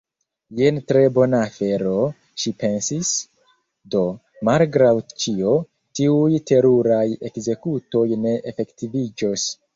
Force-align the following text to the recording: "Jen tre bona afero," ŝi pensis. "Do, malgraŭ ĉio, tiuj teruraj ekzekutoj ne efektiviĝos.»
"Jen 0.59 0.77
tre 0.91 1.01
bona 1.17 1.41
afero," 1.47 1.91
ŝi 2.43 2.53
pensis. 2.63 3.11
"Do, 3.97 4.01
malgraŭ 4.49 4.89
ĉio, 5.25 5.53
tiuj 6.01 6.41
teruraj 6.53 7.05
ekzekutoj 7.31 8.05
ne 8.25 8.35
efektiviĝos.» 8.55 9.49